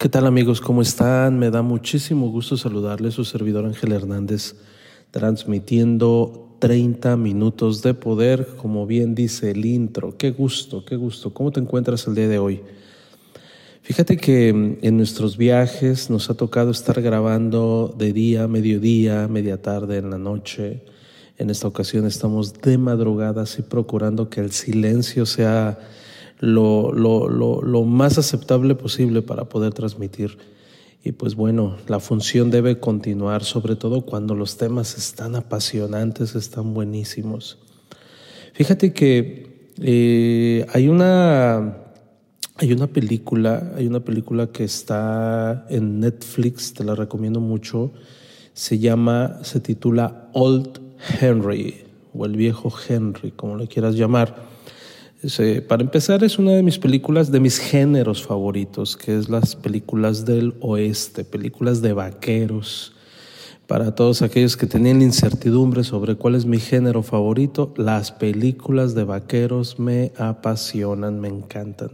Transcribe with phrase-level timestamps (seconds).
[0.00, 0.62] ¿Qué tal amigos?
[0.62, 1.38] ¿Cómo están?
[1.38, 4.54] Me da muchísimo gusto saludarles, su servidor Ángel Hernández,
[5.10, 10.16] transmitiendo 30 minutos de poder, como bien dice el intro.
[10.16, 11.34] Qué gusto, qué gusto.
[11.34, 12.62] ¿Cómo te encuentras el día de hoy?
[13.82, 19.60] Fíjate que mm, en nuestros viajes nos ha tocado estar grabando de día, mediodía, media
[19.60, 20.82] tarde, en la noche.
[21.36, 25.78] En esta ocasión estamos de madrugada, y procurando que el silencio sea
[26.40, 30.38] lo, lo, lo, lo más aceptable posible para poder transmitir.
[31.04, 36.74] Y pues bueno, la función debe continuar, sobre todo cuando los temas están apasionantes, están
[36.74, 37.58] buenísimos.
[38.52, 41.76] Fíjate que eh, hay una
[42.56, 47.92] hay una película, hay una película que está en Netflix, te la recomiendo mucho.
[48.52, 50.78] Se llama, se titula Old
[51.18, 54.49] Henry o el viejo Henry, como le quieras llamar.
[55.68, 60.24] Para empezar, es una de mis películas, de mis géneros favoritos, que es las películas
[60.24, 62.94] del oeste, películas de vaqueros.
[63.66, 69.04] Para todos aquellos que tenían incertidumbre sobre cuál es mi género favorito, las películas de
[69.04, 71.90] vaqueros me apasionan, me encantan.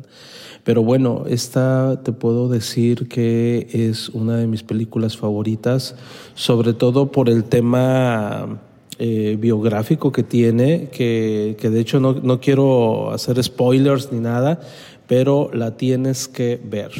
[0.63, 5.97] Pero bueno, esta te puedo decir que es una de mis películas favoritas,
[6.35, 8.61] sobre todo por el tema
[8.99, 14.61] eh, biográfico que tiene, que, que de hecho no, no, quiero hacer spoilers ni nada,
[15.07, 16.91] pero la tienes que ver.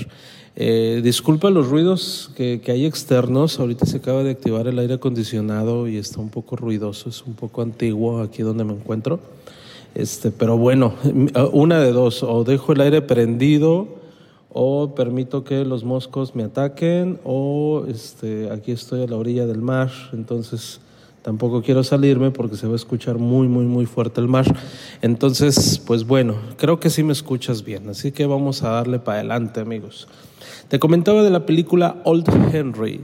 [0.57, 4.95] Eh, disculpa los ruidos que, que, hay externos, ahorita se acaba de activar el aire
[4.95, 9.21] acondicionado y está un poco ruidoso, es un poco antiguo aquí donde me encuentro.
[9.95, 10.93] Este, pero bueno,
[11.53, 13.89] una de dos, o dejo el aire prendido
[14.53, 19.63] o permito que los moscos me ataquen o este, aquí estoy a la orilla del
[19.63, 20.81] mar, entonces
[21.27, 24.45] Tampoco quiero salirme porque se va a escuchar muy, muy, muy fuerte el mar.
[25.03, 27.89] Entonces, pues bueno, creo que sí me escuchas bien.
[27.89, 30.07] Así que vamos a darle para adelante, amigos.
[30.69, 33.01] Te comentaba de la película Old Henry.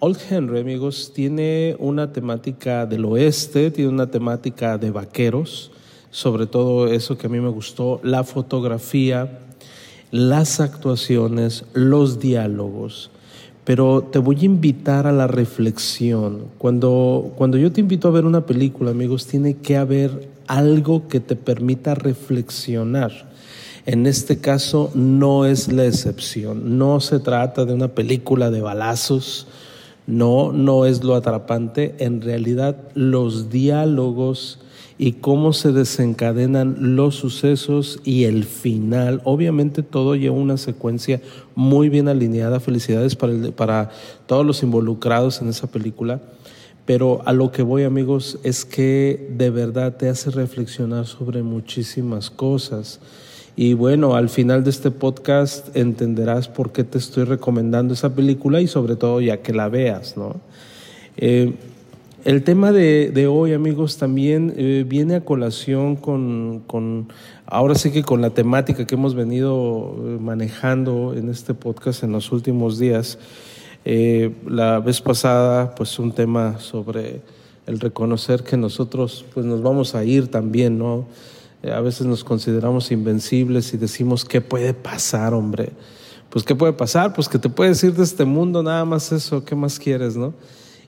[0.00, 5.70] Old Henry, amigos, tiene una temática del oeste, tiene una temática de vaqueros,
[6.10, 9.38] sobre todo eso que a mí me gustó, la fotografía,
[10.10, 13.12] las actuaciones, los diálogos
[13.64, 16.46] pero te voy a invitar a la reflexión.
[16.58, 21.20] Cuando, cuando yo te invito a ver una película, amigos, tiene que haber algo que
[21.20, 23.30] te permita reflexionar.
[23.86, 26.78] En este caso no es la excepción.
[26.78, 29.46] No se trata de una película de balazos.
[30.06, 31.94] No, no es lo atrapante.
[31.98, 34.58] En realidad los diálogos
[35.02, 39.20] y cómo se desencadenan los sucesos y el final.
[39.24, 41.20] Obviamente todo lleva una secuencia
[41.56, 42.60] muy bien alineada.
[42.60, 43.90] Felicidades para,
[44.26, 46.20] todos los involucrados en esa película.
[46.86, 52.30] Pero a lo que voy amigos es que de verdad te hace reflexionar sobre muchísimas
[52.30, 53.00] cosas.
[53.56, 58.60] Y bueno, al final de este podcast entenderás por qué te estoy recomendando esa película
[58.60, 60.36] y sobre todo ya que la veas, ¿no?
[61.16, 61.54] Eh,
[62.24, 67.12] el tema de, hoy, amigos, también eh, viene a colación con, con,
[67.46, 72.12] ahora sí que con la temática que hemos venido eh, manejando en este podcast en
[72.12, 73.18] los últimos días.
[73.84, 77.22] Eh, la vez pasada, pues un tema sobre
[77.66, 81.06] el reconocer que nosotros, pues nos vamos a ir también, ¿no?
[81.72, 85.70] a veces nos consideramos invencibles y decimos, ¿qué puede pasar, hombre?
[86.28, 87.12] Pues, ¿qué puede pasar?
[87.14, 90.34] Pues que te puedes ir de este mundo, nada más eso, ¿qué más quieres, no?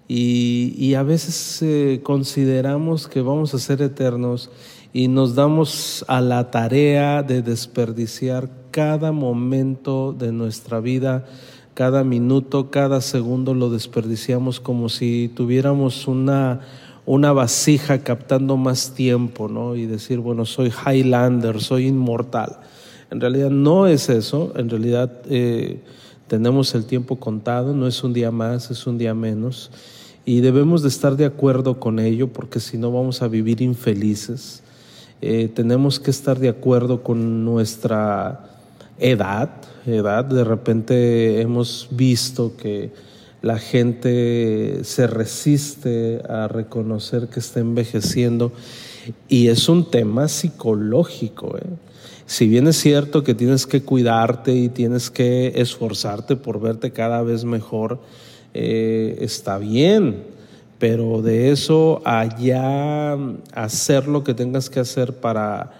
[0.06, 4.50] Y, a veces eh, consideramos que vamos a ser eternos
[4.92, 11.25] y nos damos a la tarea de desperdiciar cada momento de nuestra vida,
[11.73, 16.61] cada minuto, cada segundo lo desperdiciamos como si tuviéramos una,
[17.06, 19.75] una vasija captando más tiempo, ¿no?
[19.75, 22.58] Y decir, bueno, soy Highlander, soy inmortal.
[23.11, 25.81] En realidad no es eso, en realidad eh,
[26.29, 29.71] tenemos el tiempo contado, no es un día más, es un día menos
[30.25, 34.62] y debemos de estar de acuerdo con ello porque si no vamos a vivir infelices.
[35.21, 38.47] Eh, tenemos que estar de acuerdo con nuestra
[38.99, 39.50] edad,
[39.87, 40.25] edad.
[40.25, 42.93] De repente hemos visto que
[43.43, 48.53] la gente se resiste a reconocer que está envejeciendo
[49.29, 51.56] y es un tema psicológico.
[51.59, 51.62] ¿eh?
[52.26, 57.23] Si bien es cierto que tienes que cuidarte y tienes que esforzarte por verte cada
[57.23, 58.00] vez mejor,
[58.55, 60.25] eh, está bien,
[60.79, 63.19] pero de eso allá
[63.53, 65.73] hacer lo que tengas que hacer para,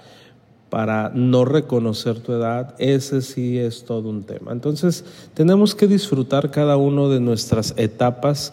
[0.69, 4.52] para no reconocer tu edad, ese sí es todo un tema.
[4.52, 8.52] Entonces tenemos que disfrutar cada uno de nuestras etapas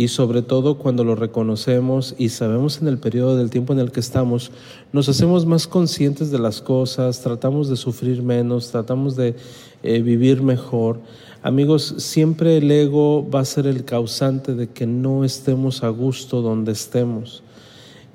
[0.00, 3.92] y sobre todo cuando lo reconocemos y sabemos en el periodo del tiempo en el
[3.92, 4.50] que estamos,
[4.94, 9.34] nos hacemos más conscientes de las cosas, tratamos de sufrir menos, tratamos de
[9.82, 11.00] eh, vivir mejor.
[11.42, 16.40] Amigos, siempre el ego va a ser el causante de que no estemos a gusto
[16.40, 17.42] donde estemos.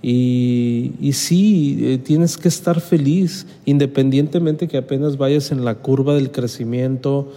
[0.02, 6.16] Y, y sí, eh, tienes que estar feliz, independientemente que apenas vayas en la curva
[6.16, 7.32] del crecimiento,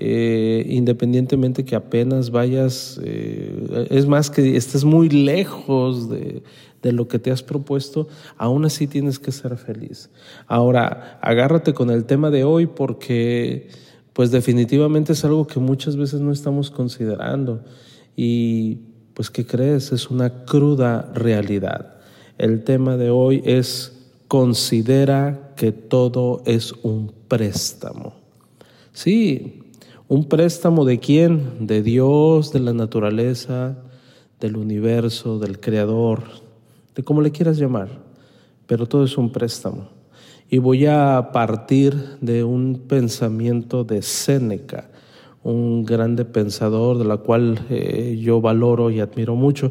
[0.00, 6.42] eh, independientemente que apenas vayas, eh, es más que estés muy lejos de,
[6.82, 8.08] de, lo que te has propuesto,
[8.38, 10.08] aún así tienes que ser feliz.
[10.46, 13.68] Ahora, agárrate con el tema de hoy porque
[14.12, 17.62] pues definitivamente es algo que muchas veces no estamos considerando
[18.16, 18.78] y
[19.14, 19.92] pues ¿qué crees?
[19.92, 21.98] Es una cruda realidad.
[22.38, 23.92] El tema de hoy es
[24.28, 28.14] considera que todo es un préstamo.
[28.92, 29.60] Sí,
[30.10, 31.68] ¿Un préstamo de quién?
[31.68, 33.76] De Dios, de la naturaleza,
[34.40, 36.24] del universo, del Creador,
[36.96, 37.90] de como le quieras llamar.
[38.66, 39.86] Pero todo es un préstamo.
[40.48, 44.90] Y voy a partir de un pensamiento de Séneca,
[45.44, 49.70] un grande pensador de la cual eh, yo valoro y admiro mucho.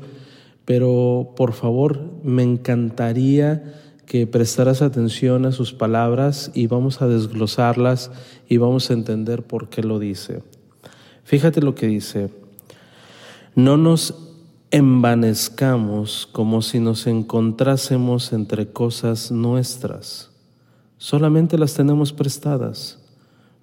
[0.64, 8.10] Pero por favor, me encantaría que prestaras atención a sus palabras y vamos a desglosarlas
[8.50, 10.42] y vamos a entender por qué lo dice.
[11.24, 12.32] Fíjate lo que dice.
[13.54, 14.16] No nos
[14.72, 20.32] envanezcamos como si nos encontrásemos entre cosas nuestras.
[20.98, 22.98] Solamente las tenemos prestadas.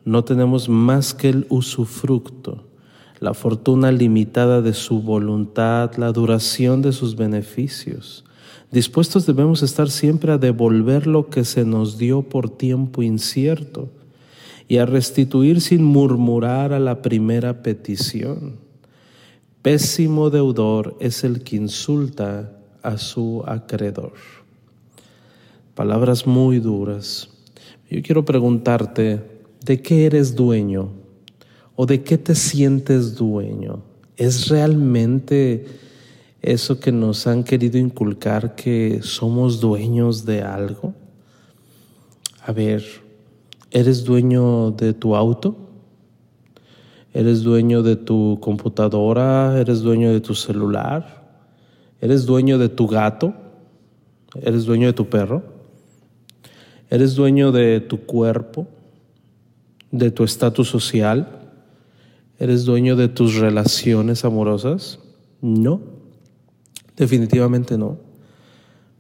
[0.04, 2.69] No tenemos más que el usufructo,
[3.19, 8.25] la fortuna limitada de su voluntad, la duración de sus beneficios
[8.70, 13.88] Dispuestos debemos estar siempre a devolver lo que se nos dio por tiempo incierto
[14.68, 18.56] y a restituir sin murmurar a la primera petición.
[19.62, 22.52] Pésimo deudor es el que insulta
[22.82, 24.12] a su acreedor.
[25.74, 27.28] Palabras muy duras.
[27.90, 29.22] Yo quiero preguntarte,
[29.64, 30.88] ¿de qué eres dueño?
[31.76, 33.82] ¿O de qué te sientes dueño?
[34.16, 35.66] ¿Es realmente
[36.46, 40.94] eso que nos han querido inculcar que somos dueños de algo?
[42.44, 42.84] A ver,
[43.72, 45.56] ¿eres dueño de tu auto?
[47.12, 49.58] ¿Eres dueño de tu computadora?
[49.58, 51.26] ¿Eres dueño de tu celular?
[52.00, 53.34] ¿Eres dueño de tu gato?
[54.40, 55.42] ¿Eres dueño de tu perro?
[56.90, 58.69] ¿Eres dueño de tu cuerpo?
[59.90, 61.50] ¿De tu estatus social?
[62.38, 65.00] ¿Eres dueño de tus relaciones amorosas?
[65.40, 65.95] No.
[66.96, 67.98] Definitivamente no,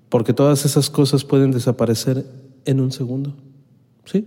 [0.08, 2.26] porque todas esas cosas pueden desaparecer
[2.64, 3.34] en un segundo,
[4.04, 4.26] ¿sí?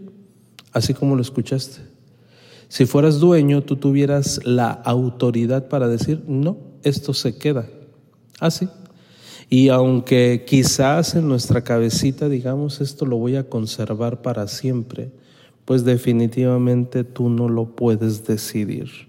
[0.71, 1.81] Así como lo escuchaste.
[2.67, 7.67] Si fueras dueño, tú tuvieras la autoridad para decir, no, esto se queda.
[8.39, 8.69] Así.
[9.49, 15.11] y aunque quizás en nuestra cabecita digamos, esto lo voy a conservar para siempre,
[15.65, 19.08] pues definitivamente tú no lo puedes decidir.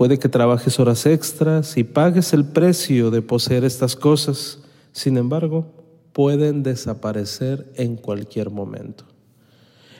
[0.00, 4.60] Puede que trabajes horas extras y pagues el precio de poseer estas cosas.
[4.92, 5.66] Sin embargo,
[6.14, 9.04] pueden desaparecer en cualquier momento.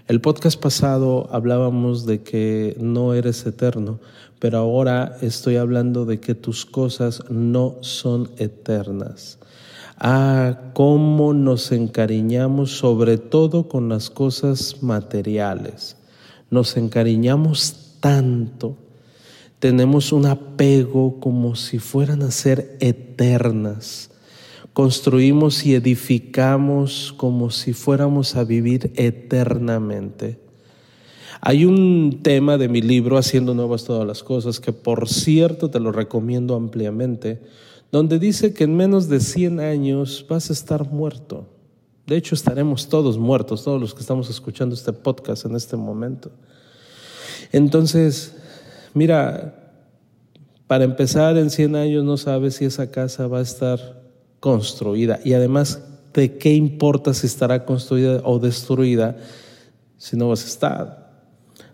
[0.09, 4.01] El podcast pasado hablábamos de que no eres eterno,
[4.39, 9.39] pero ahora estoy hablando de que tus cosas no son eternas.
[9.99, 15.99] Ah, cómo nos encariñamos sobre todo con las cosas materiales.
[16.49, 18.79] Nos encariñamos tanto
[19.61, 24.11] tenemos un apego como si fueran a ser eternas.
[24.73, 30.39] Construimos y edificamos como si fuéramos a vivir eternamente.
[31.43, 35.81] Hay un tema de mi libro, Haciendo Nuevas Todas las Cosas, que por cierto te
[35.81, 37.43] lo recomiendo ampliamente,
[37.93, 41.47] donde dice que en menos de 100 años vas a estar muerto.
[42.07, 46.31] De hecho, estaremos todos muertos, todos los que estamos escuchando este podcast en este momento.
[47.53, 48.40] Entonces,
[48.95, 49.55] Mira,
[50.67, 54.01] para empezar, en 100 años no sabes si esa casa va a estar
[54.41, 55.21] construida.
[55.25, 55.83] Y además,
[56.15, 59.17] ¿de qué importa si estará construida o destruida
[59.99, 61.11] si no vas a estar?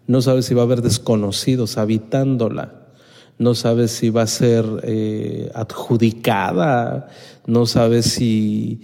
[0.07, 2.87] No sabes si va a haber desconocidos habitándola.
[3.39, 7.09] No sabes si va a ser eh, adjudicada.
[7.47, 8.81] No sabes si,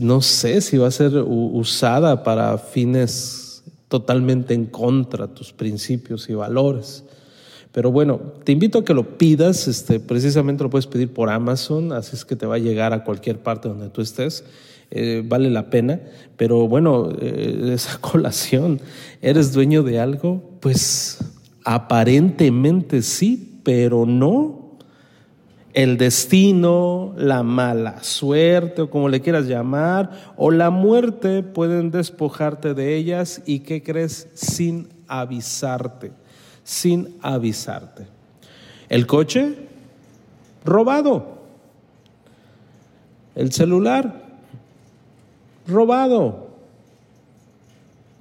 [0.00, 6.28] no sé, si va a ser usada para fines totalmente en contra de tus principios
[6.28, 7.04] y valores.
[7.74, 11.92] Pero bueno, te invito a que lo pidas, este, precisamente lo puedes pedir por Amazon,
[11.92, 14.44] así es que te va a llegar a cualquier parte donde tú estés.
[14.92, 16.00] Eh, vale la pena,
[16.36, 18.80] pero bueno, eh, esa colación,
[19.20, 20.40] ¿eres dueño de algo?
[20.60, 21.18] Pues
[21.64, 24.76] aparentemente sí, pero no.
[25.72, 32.72] El destino, la mala suerte o como le quieras llamar, o la muerte pueden despojarte
[32.74, 34.28] de ellas y ¿qué crees?
[34.34, 36.12] Sin avisarte
[36.64, 38.06] sin avisarte.
[38.88, 39.54] El coche,
[40.64, 41.38] robado.
[43.34, 44.22] El celular,
[45.66, 46.48] robado.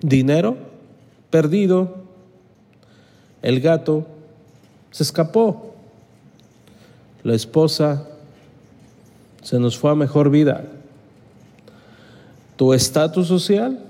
[0.01, 0.57] Dinero,
[1.29, 2.03] perdido.
[3.41, 4.05] El gato,
[4.91, 5.75] se escapó.
[7.23, 8.07] La esposa,
[9.41, 10.65] se nos fue a mejor vida.
[12.55, 13.83] Tu estatus social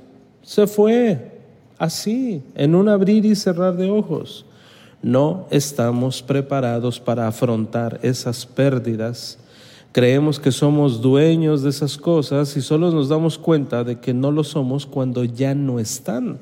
[0.44, 1.33] se fue
[1.78, 4.46] así, en un abrir y cerrar de ojos.
[5.02, 9.38] No estamos preparados para afrontar esas pérdidas.
[9.92, 14.32] Creemos que somos dueños de esas cosas y solo nos damos cuenta de que no
[14.32, 16.40] lo somos cuando ya no están.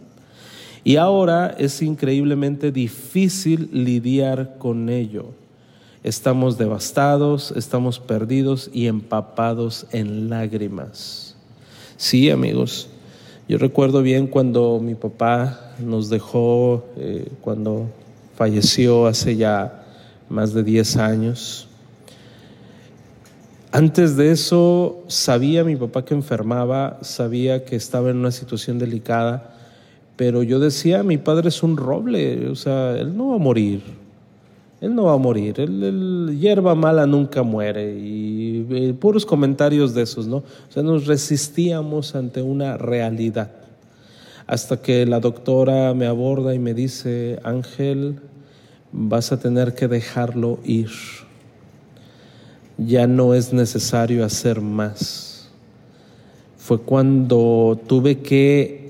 [0.84, 5.26] Y ahora es increíblemente difícil lidiar con ello.
[6.04, 11.36] Estamos devastados, estamos perdidos y empapados en lágrimas.
[11.98, 12.90] Sí, amigos,
[13.51, 17.89] yo recuerdo bien cuando mi papá nos dejó, eh, cuando
[18.38, 19.84] falleció hace ya
[20.29, 21.67] más de 10 años.
[23.74, 29.53] Antes de eso sabía mi papá que enfermaba, sabía que estaba en una situación delicada,
[30.15, 33.81] pero yo decía, mi padre es un roble, o sea, él no va a morir,
[34.82, 40.02] él no va a morir, el, hierba mala nunca muere y, y, puros comentarios de
[40.02, 40.38] esos, ¿no?
[40.38, 43.52] O sea, nos resistíamos ante una realidad.
[44.48, 48.20] Hasta que la doctora me aborda y me dice, Ángel,
[48.92, 50.90] vas a tener que dejarlo ir.
[52.78, 55.48] Ya no es necesario hacer más.
[56.58, 58.81] Fue cuando tuve que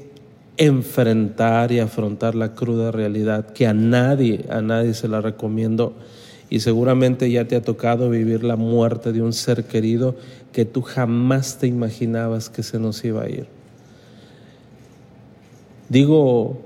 [0.62, 5.96] enfrentar y afrontar la cruda realidad que a nadie, a nadie se la recomiendo
[6.52, 10.16] y seguramente ya te ha tocado vivir la muerte de un ser querido
[10.52, 13.48] que tú jamás te imaginabas que se nos iba a ir.
[15.90, 16.62] Digo,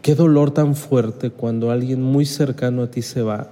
[0.00, 3.50] qué dolor tan fuerte cuando alguien muy cercano a ti se va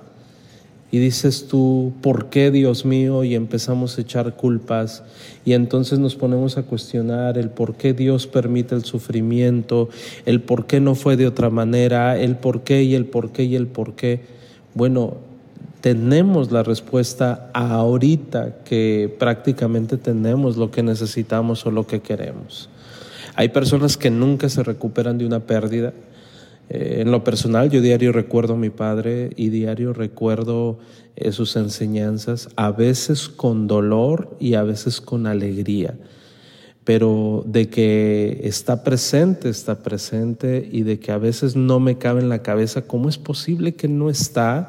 [0.90, 3.22] y dices tú, ¿por qué Dios mío?
[3.22, 5.02] Y empezamos a echar culpas
[5.44, 9.90] y entonces nos ponemos a cuestionar el por qué Dios permite el sufrimiento,
[10.24, 13.44] el por qué no fue de otra manera, el por qué y el por qué
[13.44, 14.20] y el por qué.
[14.74, 15.18] Bueno,
[15.80, 22.68] tenemos la respuesta ahorita que prácticamente tenemos lo que necesitamos o lo que queremos.
[23.34, 25.92] Hay personas que nunca se recuperan de una pérdida,
[26.68, 30.78] eh, en lo personal, yo diario recuerdo a mi padre y diario recuerdo
[31.16, 35.96] eh, sus enseñanzas, a veces con dolor y a veces con alegría,
[36.84, 42.20] pero de que está presente, está presente y de que a veces no me cabe
[42.20, 44.68] en la cabeza cómo es posible que no está,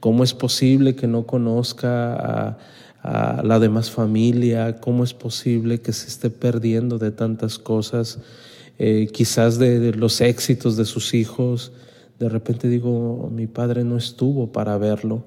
[0.00, 2.58] cómo es posible que no conozca a,
[3.02, 8.20] a la demás familia, cómo es posible que se esté perdiendo de tantas cosas
[8.78, 11.72] eh, quizás de, los éxitos de sus hijos.
[12.18, 15.24] De repente digo, mi padre no estuvo para verlo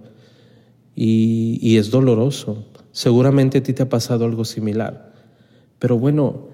[0.96, 2.66] y, y es doloroso.
[2.92, 5.14] Seguramente a ti te ha pasado algo similar.
[5.80, 6.50] Pero bueno,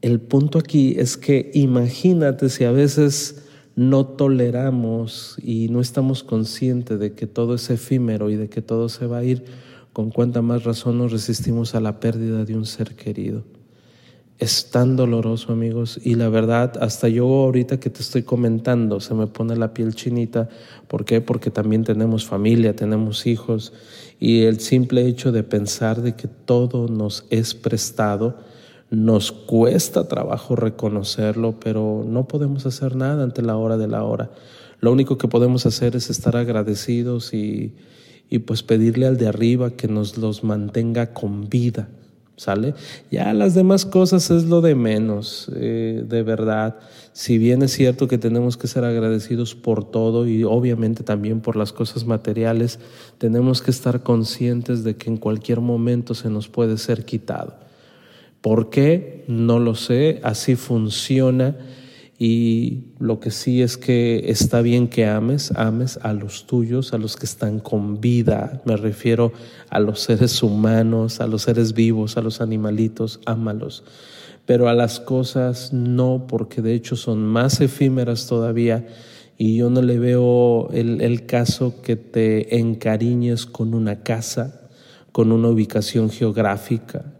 [0.00, 3.44] el punto aquí es que imagínate si a veces
[3.76, 8.88] no toleramos y no estamos conscientes de que todo es efímero y de que todo
[8.88, 9.44] se va a ir,
[9.92, 13.44] con cuánta más razón nos resistimos a la pérdida de un ser querido.
[14.40, 19.12] Es tan doloroso, amigos, y la verdad, hasta yo ahorita que te estoy comentando, se
[19.12, 20.48] me pone la piel chinita.
[20.88, 21.20] ¿Por qué?
[21.20, 23.74] Porque también tenemos familia, tenemos hijos,
[24.18, 28.38] y el simple hecho de pensar de que todo nos es prestado,
[28.88, 34.30] nos cuesta trabajo reconocerlo, pero no podemos hacer nada ante la hora de la hora.
[34.80, 37.74] Lo único que podemos hacer es estar agradecidos y,
[38.30, 41.90] y pues pedirle al de arriba que nos los mantenga con vida
[42.40, 42.72] ¿sale?
[43.10, 46.78] Ya las demás cosas es lo de menos, eh, de verdad.
[47.12, 51.54] Si bien es cierto que tenemos que ser agradecidos por todo y obviamente también por
[51.54, 52.78] las cosas materiales,
[53.18, 57.58] tenemos que estar conscientes de que en cualquier momento se nos puede ser quitado.
[58.40, 59.22] ¿Por qué?
[59.28, 61.58] No lo sé, así funciona
[62.22, 66.98] y lo que sí es que está bien que ames, ames a los tuyos, a
[66.98, 68.60] los que están con vida.
[68.66, 69.32] Me refiero
[69.70, 73.84] a los seres humanos, a los seres vivos, a los animalitos, ámalos.
[74.44, 78.86] pero a las cosas no, porque de hecho son más efímeras todavía
[79.38, 84.68] y yo no le veo el, caso que te encariñes con una casa,
[85.12, 87.14] con una ubicación geográfica,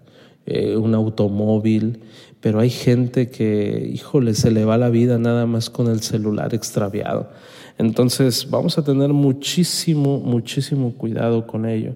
[0.45, 2.01] eh, un automóvil,
[2.41, 6.55] pero hay gente que, híjole, se le va la vida nada más con el celular
[6.55, 7.31] extraviado.
[7.77, 11.95] Entonces vamos a tener muchísimo, muchísimo cuidado con ello.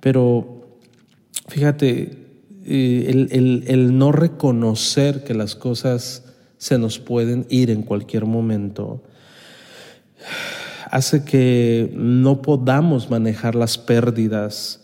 [0.00, 0.66] Pero
[1.48, 2.18] fíjate,
[2.66, 6.24] eh, el, el no reconocer que las cosas
[6.58, 9.02] se nos pueden ir en cualquier momento,
[10.90, 14.80] hace que no podamos manejar las pérdidas,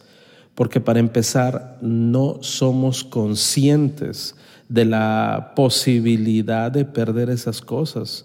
[0.55, 4.37] porque para empezar no somos conscientes
[4.69, 8.25] de la posibilidad de perder esas cosas.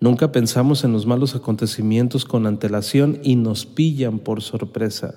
[0.00, 5.14] Nunca pensamos en los malos acontecimientos con antelación y nos pillan por sorpresa.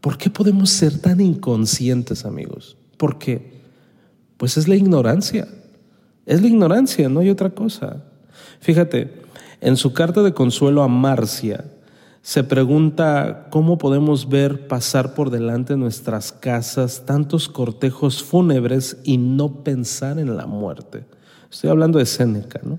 [0.00, 2.76] ¿Por qué podemos ser tan inconscientes, amigos?
[2.96, 3.60] ¿Por qué?
[4.36, 5.46] Pues es la ignorancia.
[6.26, 8.04] Es la ignorancia, no hay otra cosa.
[8.60, 9.12] Fíjate,
[9.60, 11.64] en su carta de consuelo a Marcia,
[12.22, 19.16] se pregunta cómo podemos ver pasar por delante de nuestras casas tantos cortejos fúnebres y
[19.16, 21.04] no pensar en la muerte.
[21.50, 22.78] Estoy hablando de Séneca, ¿no?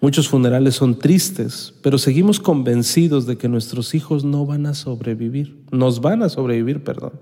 [0.00, 5.56] Muchos funerales son tristes, pero seguimos convencidos de que nuestros hijos no van a sobrevivir,
[5.72, 7.14] nos van a sobrevivir, perdón.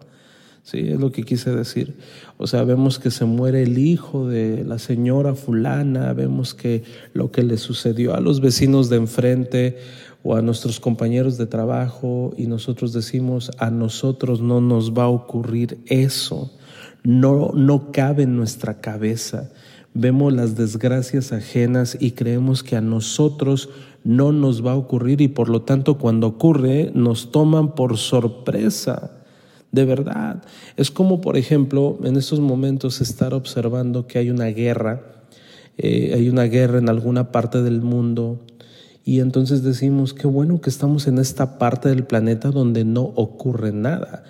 [0.62, 1.94] Sí, es lo que quise decir.
[2.38, 6.82] O sea, vemos que se muere el hijo de la señora fulana, vemos que
[7.14, 9.78] lo que le sucedió a los vecinos de enfrente
[10.26, 15.08] o a nuestros compañeros de trabajo y nosotros decimos, a nosotros no nos va a
[15.08, 16.52] ocurrir eso.
[17.04, 19.52] No, no cabe en nuestra cabeza.
[19.94, 23.68] Vemos las desgracias ajenas y creemos que a nosotros
[24.02, 29.12] no nos va a ocurrir y por lo tanto cuando ocurre nos toman por sorpresa
[29.70, 30.42] de verdad.
[30.76, 35.02] Es como, por ejemplo, en estos momentos estar observando que hay una guerra,
[35.78, 38.40] eh, hay una guerra en alguna parte del mundo,
[39.06, 43.72] y entonces decimos, qué bueno que estamos en esta parte del planeta donde no ocurre
[43.72, 44.24] nada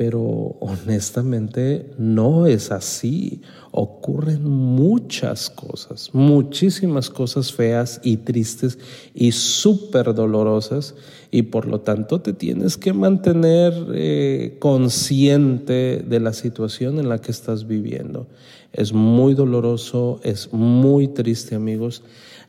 [0.00, 3.42] pero honestamente no es así.
[3.70, 8.78] Ocurren muchas cosas, muchísimas cosas feas y tristes
[9.14, 10.94] y súper dolorosas
[11.30, 17.18] y por lo tanto te tienes que mantener eh, consciente de la situación en la
[17.18, 18.26] que estás viviendo.
[18.72, 22.02] Es muy doloroso, es muy triste amigos.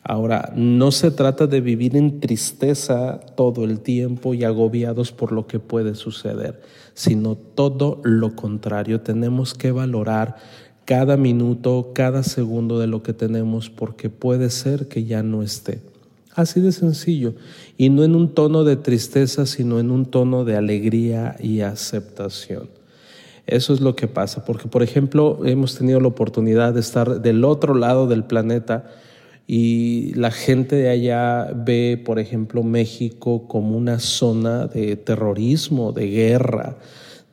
[0.03, 5.45] Ahora, no se trata de vivir en tristeza todo el tiempo y agobiados por lo
[5.47, 6.59] que puede suceder
[6.93, 9.01] sino todo lo contrario.
[9.01, 10.35] Tenemos que valorar
[10.85, 15.81] cada minuto, cada segundo de lo que tenemos, porque puede ser que ya no esté.
[16.33, 17.33] Así de sencillo.
[17.77, 22.69] Y no en un tono de tristeza, sino en un tono de alegría y aceptación.
[23.47, 27.43] Eso es lo que pasa, porque por ejemplo hemos tenido la oportunidad de estar del
[27.43, 28.91] otro lado del planeta
[29.53, 36.07] y la gente de allá ve, por ejemplo, México como una zona de terrorismo, de
[36.07, 36.77] guerra,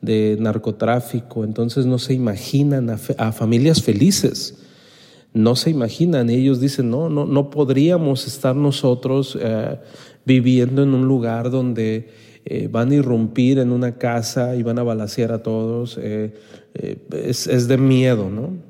[0.01, 4.57] de narcotráfico, entonces no se imaginan a, familias felices,
[5.33, 9.79] no se imaginan, ellos dicen, no, no, no podríamos estar nosotros eh,
[10.25, 12.09] viviendo en un lugar donde
[12.43, 16.33] eh, van a irrumpir en una casa y van a balasear a todos, eh,
[17.13, 18.68] es de miedo, ¿no?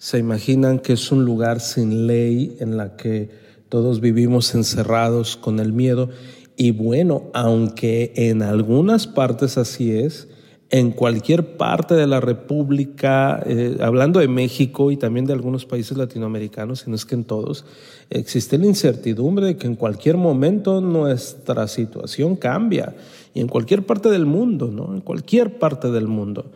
[0.00, 3.28] Se imaginan que es un lugar sin ley en la que
[3.68, 6.08] todos vivimos encerrados con el miedo.
[6.56, 10.28] Y bueno, aunque en algunas partes así es,
[10.70, 15.98] en cualquier parte de la República, eh, hablando de México y también de algunos países
[15.98, 17.66] latinoamericanos, si no es que en todos,
[18.08, 22.96] existe la incertidumbre de que en cualquier momento nuestra situación cambia.
[23.34, 24.94] Y en cualquier parte del mundo, ¿no?
[24.94, 26.46] En cualquier parte del mundo.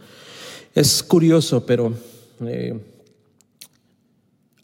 [0.74, 1.92] Es curioso, pero...
[2.40, 2.80] Eh,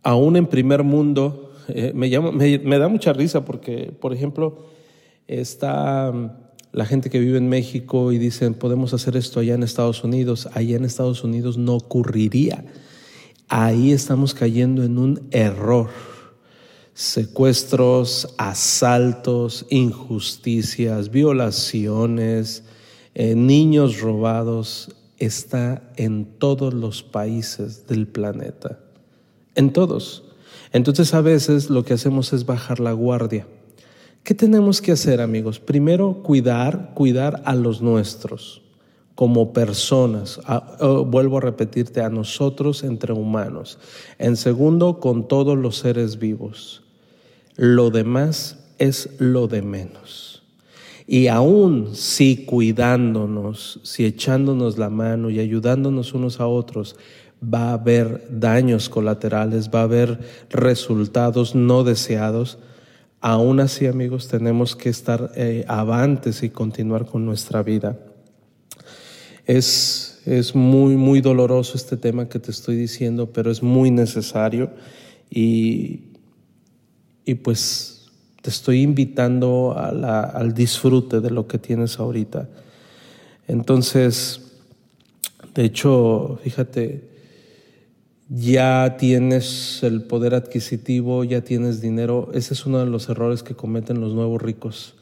[0.03, 4.67] aún en primer mundo, eh, me, da mucha risa porque, por ejemplo,
[5.27, 6.31] está mm,
[6.73, 10.49] la gente que vive en México y dicen, podemos hacer esto allá en Estados Unidos,
[10.55, 12.65] allá en Estados Unidos no ocurriría.
[13.49, 15.91] Ahí estamos cayendo en un error.
[16.95, 22.65] Secuestros, asaltos, injusticias, violaciones,
[23.15, 28.79] eh, niños robados, está en todos los países del planeta
[29.55, 30.25] en todos.
[30.73, 33.47] Entonces a veces lo que hacemos es bajar la guardia.
[34.23, 35.59] ¿Qué tenemos que hacer, amigos?
[35.59, 38.63] Primero, cuidar, cuidar a los nuestros
[39.15, 40.41] como personas.
[41.07, 43.79] vuelvo a repetirte, a nosotros entre humanos.
[44.19, 46.83] En segundo, con todos los seres vivos.
[47.57, 50.43] Lo demás es lo de menos.
[51.07, 56.97] Y aún si cuidándonos, si echándonos la mano y ayudándonos unos a otros,
[57.43, 62.59] va a haber daños colaterales, va a haber resultados no deseados.
[63.21, 67.99] Aún así, amigos, tenemos que estar eh, avantes y continuar con nuestra vida.
[69.47, 74.71] Es, es muy, muy doloroso este tema que te estoy diciendo, pero es muy necesario
[75.31, 76.05] y,
[77.25, 78.07] y pues
[78.43, 82.49] te estoy invitando al disfrute de lo que tienes ahorita.
[83.49, 84.41] Entonces,
[85.55, 87.10] de hecho, fíjate,
[88.33, 92.31] ya tienes el poder adquisitivo, ya tienes dinero.
[92.33, 94.95] Ese es uno de los errores que cometen los nuevos ricos.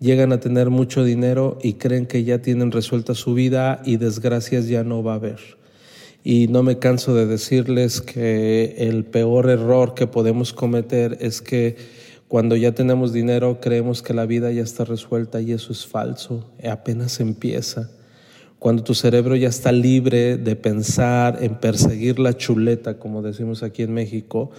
[0.00, 4.66] Llegan a tener mucho dinero y creen que ya tienen resuelta su vida y desgracias
[4.66, 5.40] ya no va a haber.
[6.24, 11.76] Y no me canso de decirles que el peor error que podemos cometer es que
[12.28, 16.50] cuando ya tenemos dinero creemos que la vida ya está resuelta y eso es falso,
[16.62, 17.90] apenas empieza
[18.58, 23.82] cuando tu cerebro ya está libre de pensar en perseguir la chuleta, como decimos aquí
[23.82, 24.50] en México,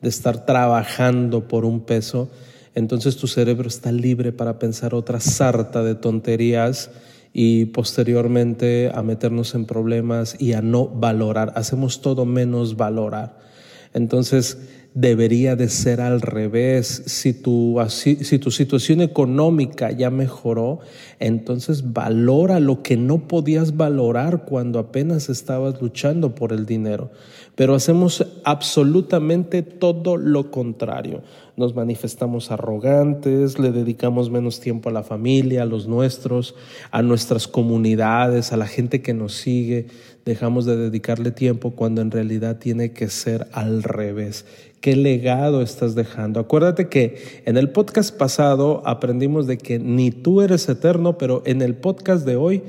[0.00, 2.30] de estar trabajando por un peso,
[2.74, 6.90] entonces tu cerebro está libre para pensar otra sarta de tonterías
[7.34, 11.52] y posteriormente a meternos en problemas y a no valorar.
[11.54, 13.38] Hacemos todo menos valorar.
[13.94, 14.58] Entonces,
[14.94, 17.02] debería de ser al revés.
[17.06, 20.80] Si tu, si tu situación económica ya mejoró,
[21.18, 27.10] entonces valora lo que no podías valorar cuando apenas estabas luchando por el dinero.
[27.54, 31.22] Pero hacemos absolutamente todo lo contrario.
[31.56, 36.54] Nos manifestamos arrogantes, le dedicamos menos tiempo a la familia, a los nuestros,
[36.90, 39.86] a nuestras comunidades, a la gente que nos sigue.
[40.24, 44.46] Dejamos de dedicarle tiempo cuando en realidad tiene que ser al revés
[44.82, 46.40] ¿Qué legado estás dejando?
[46.40, 51.62] Acuérdate que en el podcast pasado aprendimos de que ni tú eres eterno, pero en
[51.62, 52.64] el podcast de hoy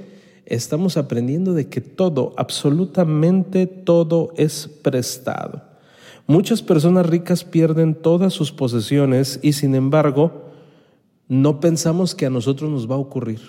[0.46, 5.73] estamos aprendiendo de que todo, absolutamente todo es prestado.
[6.26, 10.44] Muchas personas ricas pierden todas sus posesiones y sin embargo
[11.28, 13.42] no pensamos que a nosotros nos va a ocurrir.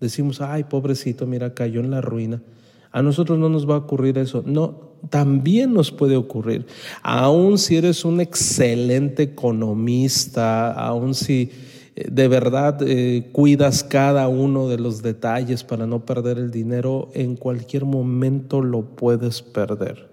[0.00, 2.42] Decimos, ay, pobrecito, mira, cayó en la ruina.
[2.90, 4.42] A nosotros no nos va a ocurrir eso.
[4.46, 6.66] No, también nos puede ocurrir.
[7.02, 11.50] Aun si eres un excelente economista, aun si
[11.96, 17.10] eh, de verdad eh, cuidas cada uno de los detalles para no perder el dinero,
[17.14, 20.11] en cualquier momento lo puedes perder.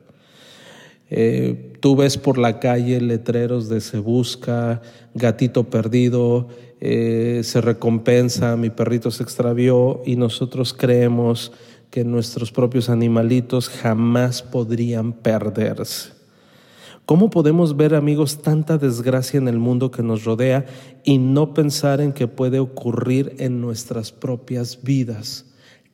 [1.10, 4.82] Eh, tú ves por la calle letreros de se busca,
[5.14, 6.48] gatito perdido,
[6.80, 11.52] se recompensa, mi perrito se extravió y nosotros creemos
[11.90, 16.12] que nuestros propios animalitos jamás podrían perderse.
[17.06, 20.68] ¿Cómo podemos ver, amigos, tanta desgracia en el mundo que nos rodea
[21.04, 25.46] y no pensar en que puede ocurrir en nuestras propias vidas?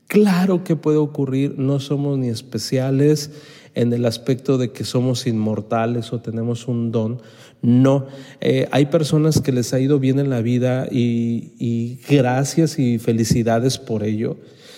[0.08, 3.32] Claro que puede ocurrir, no somos ni especiales
[3.76, 7.22] en el aspecto de que somos inmortales o tenemos un don.
[7.62, 8.08] No,
[8.42, 13.00] eh, hay personas que les ha ido bien en la vida y, y gracias y
[13.00, 14.38] felicidades por ello.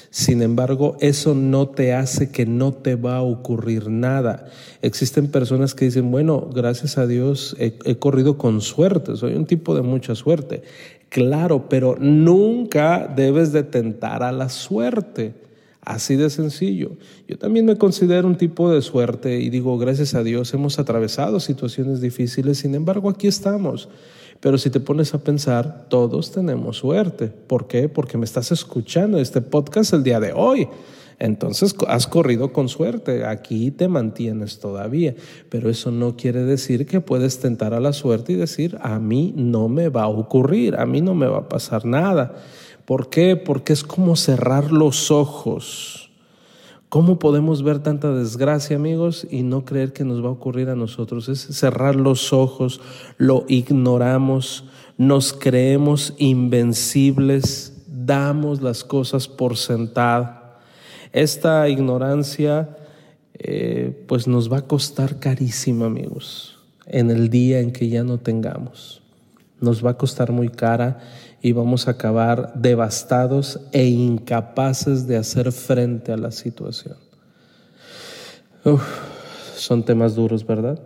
[0.10, 4.47] Sin embargo, eso no te hace que no te va a ocurrir nada.
[4.81, 9.75] Existen personas que dicen, bueno, gracias a Dios he, corrido con suerte, soy un tipo
[9.75, 10.63] de mucha suerte.
[11.10, 15.36] Claro, pero nunca debes de tentar a la suerte.
[15.88, 16.97] Así de sencillo.
[17.30, 21.39] Yo también me considero un tipo de suerte y digo, gracias a Dios hemos atravesado
[21.39, 23.88] situaciones difíciles, sin embargo aquí estamos.
[24.41, 27.28] Pero si te pones a pensar, todos tenemos suerte.
[27.30, 27.88] ¿Por qué?
[27.88, 30.67] Porque me estás escuchando este podcast el día de hoy.
[31.19, 35.15] Entonces has corrido con suerte, aquí te mantienes todavía,
[35.47, 39.34] pero eso no quiere decir que puedes tentar a la suerte y decir, a mí
[39.38, 42.36] no me va a ocurrir, a mí no me va a pasar nada.
[42.88, 43.36] ¿Por qué?
[43.36, 46.08] Porque es como cerrar los ojos
[46.89, 50.76] ¿Cómo podemos ver tanta desgracia, amigos, y no creer que nos va a ocurrir a
[50.76, 51.28] nosotros?
[51.28, 52.80] Es cerrar los ojos,
[53.17, 54.63] lo ignoramos,
[54.97, 60.62] nos creemos invencibles, damos las cosas por sentada.
[61.12, 62.78] Esta ignorancia,
[63.34, 68.17] eh, pues nos va a costar carísimo, amigos, en el día en que ya no
[68.17, 69.02] tengamos.
[69.60, 71.02] Nos va a costar muy cara
[71.41, 76.97] y vamos a acabar devastados e incapaces de hacer frente a la situación.
[79.56, 80.80] son temas duros, ¿verdad?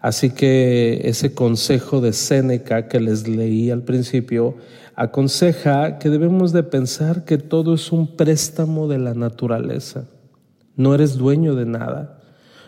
[0.00, 4.56] Así que ese consejo de Séneca que les leí al principio
[4.96, 10.08] aconseja que debemos de pensar que todo es un préstamo de la naturaleza.
[10.76, 12.18] No eres dueño de nada.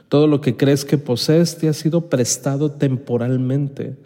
[0.09, 3.97] Todo lo que crees que posees te ha sido prestado temporalmente.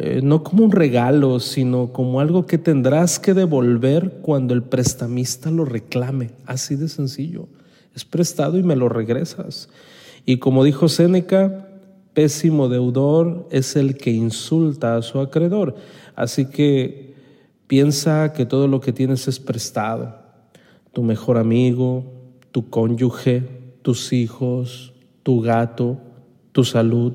[0.00, 5.50] Eh, no como un regalo, sino como algo que tendrás que devolver cuando el prestamista
[5.50, 6.30] lo reclame.
[6.46, 7.48] Así de sencillo.
[7.96, 9.68] Es prestado y me lo regresas.
[10.24, 11.66] Y como dijo Séneca,
[12.14, 15.74] pésimo deudor es el que insulta a su acreedor.
[16.14, 17.14] Así que
[17.66, 20.14] piensa que todo lo que tienes es prestado.
[20.92, 22.04] Tu mejor amigo,
[22.52, 23.42] tu cónyuge,
[23.82, 24.92] tus hijos,
[25.24, 25.98] tu gato,
[26.52, 27.14] tu salud,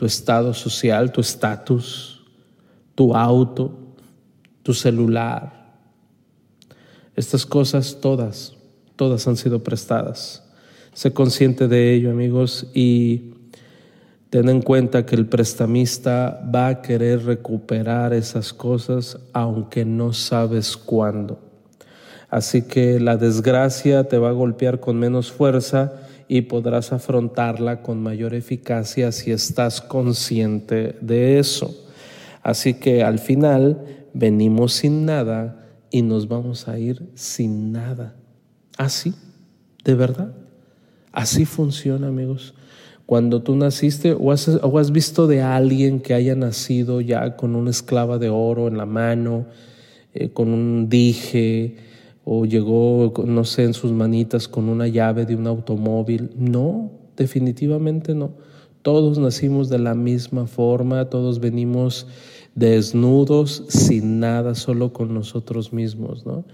[0.00, 2.22] tu estado social, tu estatus,
[2.94, 3.70] tu auto,
[4.62, 5.74] tu celular.
[7.14, 8.56] Estas cosas todas,
[8.96, 10.42] todas han sido prestadas.
[10.94, 13.34] Sé consciente de ello, amigos, y
[14.30, 20.78] ten en cuenta que el prestamista va a querer recuperar esas cosas aunque no sabes
[20.78, 21.40] cuándo.
[22.30, 25.92] Así que la desgracia te va a golpear con menos fuerza
[26.32, 31.76] y podrás afrontarla con mayor eficacia si estás consciente de eso.
[32.44, 38.14] Así que al final venimos sin nada y nos vamos a ir sin nada.
[38.78, 39.12] Así,
[39.82, 40.32] de verdad.
[41.10, 42.54] Así funciona, amigos.
[43.06, 48.18] Cuando tú naciste o has, visto de alguien que haya nacido ya con una esclava
[48.18, 49.46] de oro en la mano,
[50.14, 51.74] eh, con un dije,
[52.24, 56.30] o llegó, no sé, en sus manitas con una llave de un automóvil.
[56.36, 58.32] No, definitivamente no.
[58.82, 62.06] Todos nacimos de la misma forma, todos venimos
[62.54, 66.44] desnudos, sin nada, solo con nosotros mismos, ¿no?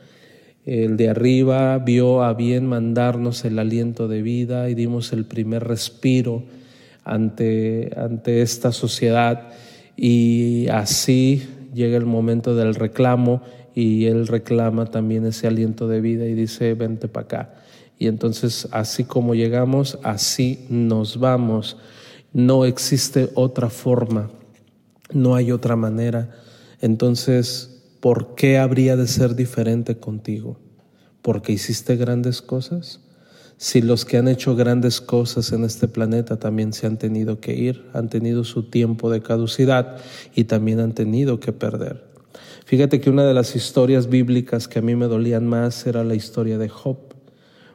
[0.64, 5.62] El de arriba vio a bien mandarnos el aliento de vida y dimos el primer
[5.62, 6.42] respiro
[7.04, 9.50] ante, ante esta sociedad
[9.96, 13.42] y así llega el momento del reclamo
[13.76, 17.54] y Él reclama también ese aliento de vida y dice, vente para acá.
[17.98, 21.76] Y entonces, así como llegamos, así nos vamos.
[22.32, 24.30] No existe otra forma,
[25.12, 26.34] no hay otra manera.
[26.80, 30.58] Entonces, ¿por qué habría de ser diferente contigo?
[31.20, 33.00] ¿Porque hiciste grandes cosas?
[33.58, 37.54] Si los que han hecho grandes cosas en este planeta también se han tenido que
[37.54, 39.98] ir, han tenido su tiempo de caducidad
[40.34, 42.15] y también han tenido que perder.
[42.66, 46.16] Fíjate que una de las historias bíblicas que a mí me dolían más era la
[46.16, 46.96] historia de Job.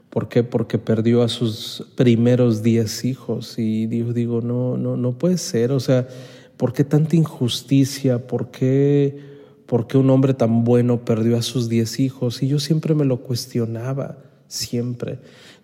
[0.10, 0.44] ¿Por qué?
[0.44, 5.72] Porque perdió a sus primeros diez hijos y digo, digo, no, no, no puede ser.
[5.72, 6.10] O sea,
[6.58, 8.28] ¿por qué tanta injusticia?
[8.28, 9.18] ¿Por qué,
[9.66, 12.44] ¿Por qué un hombre tan bueno perdió a sus diez hijos?
[12.44, 14.18] Y yo siempre me lo cuestionaba,
[14.50, 15.20] siempre.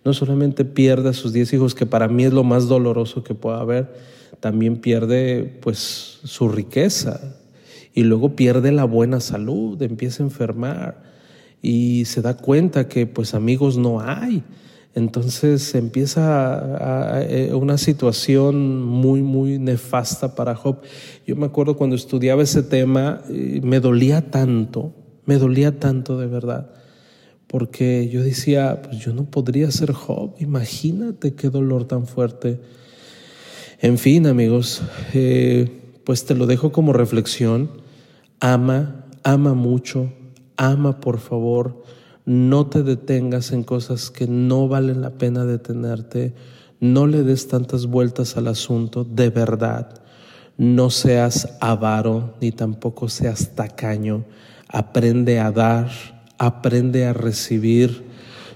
[0.06, 3.34] No solamente pierde a sus diez hijos, que para mí es lo más doloroso que
[3.34, 3.92] pueda haber,
[4.40, 7.36] también pierde pues su riqueza,
[7.94, 11.02] y luego pierde la buena salud, empieza a enfermar
[11.62, 14.42] y se da cuenta que pues amigos no hay.
[14.94, 20.80] Entonces empieza eh, una situación muy, muy nefasta para Job.
[21.26, 26.26] Yo me acuerdo cuando estudiaba ese tema, eh, me dolía tanto, me dolía tanto de
[26.26, 26.70] verdad,
[27.46, 32.58] porque yo decía, pues yo no podría ser Job, imagínate qué dolor tan fuerte.
[33.80, 34.82] En fin, amigos,
[35.14, 35.77] eh,
[36.08, 37.68] pues te lo dejo como reflexión.
[38.40, 40.10] Ama, ama mucho,
[40.56, 41.84] ama por favor,
[42.24, 46.32] no te detengas en cosas que no valen la pena detenerte,
[46.80, 50.00] no le des tantas vueltas al asunto, de verdad,
[50.56, 54.24] no seas avaro ni tampoco seas tacaño,
[54.66, 55.90] aprende a dar,
[56.38, 58.06] aprende a recibir,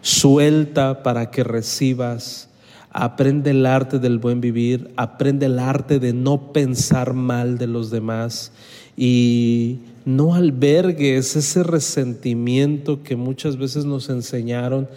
[0.00, 2.48] suelta para que recibas.
[2.92, 7.90] Aprende el arte del buen vivir, aprende el arte de no pensar mal de los
[7.90, 8.52] demás
[8.96, 14.88] y no albergues ese resentimiento que muchas veces nos enseñaron,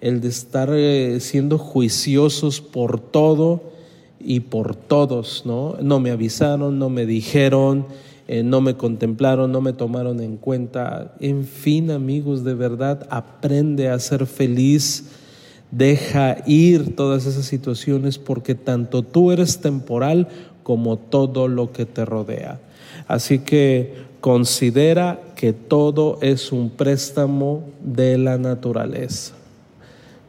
[0.00, 3.62] el de estar eh, siendo juiciosos por todo
[4.20, 5.76] y por todos, ¿no?
[5.80, 7.86] No me avisaron, no me dijeron,
[8.26, 11.14] eh, no me contemplaron, no me tomaron en cuenta.
[11.20, 15.04] En fin, amigos, de verdad, aprende a ser feliz.
[15.76, 20.28] Deja ir todas esas situaciones porque tanto tú eres temporal
[20.62, 22.60] como todo lo que te rodea.
[23.08, 29.34] Así que considera que todo es un préstamo de la naturaleza.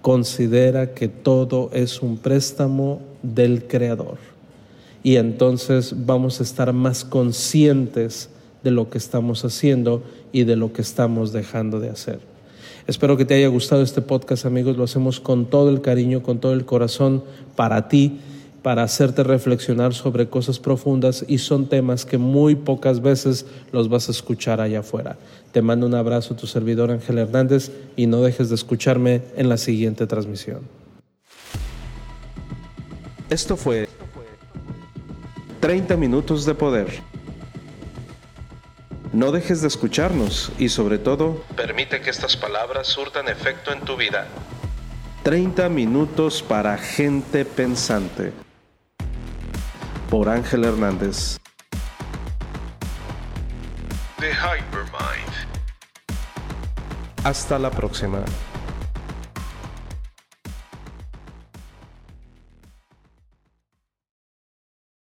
[0.01, 4.17] Considera que todo es un préstamo del Creador.
[5.03, 8.29] Y entonces vamos a estar más conscientes
[8.63, 12.34] de lo que estamos haciendo y de lo que estamos dejando de hacer.
[12.87, 14.77] Espero que te haya gustado este podcast, amigos.
[14.77, 17.23] Lo hacemos con todo el cariño, con todo el corazón
[17.55, 18.19] para ti
[18.65, 24.07] para hacerte reflexionar sobre cosas profundas y son temas que muy pocas veces los vas
[24.07, 25.17] a escuchar allá afuera.
[25.51, 29.57] Te mando un abrazo, tu servidor Ángel Hernández, y no dejes de escucharme en la
[29.57, 30.61] siguiente transmisión.
[33.29, 33.87] Esto fue
[35.59, 36.87] 30 minutos de poder.
[39.15, 43.95] No dejes de escucharnos y sobre todo, permite que estas palabras surtan efecto en tu
[43.95, 44.27] vida.
[45.23, 48.33] 30 minutos para gente pensante.
[50.09, 51.37] Por Ángel Hernández.
[54.19, 55.31] The Hypermind.
[57.23, 58.19] Hasta la próxima.